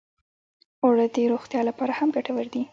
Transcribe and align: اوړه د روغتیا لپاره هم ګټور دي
اوړه 0.83 1.05
د 1.13 1.15
روغتیا 1.31 1.61
لپاره 1.69 1.91
هم 1.99 2.09
ګټور 2.15 2.45
دي 2.53 2.63